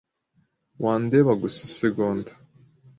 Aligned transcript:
Wandeba 0.83 1.31
gusa 1.41 1.59
isegonda? 1.69 2.31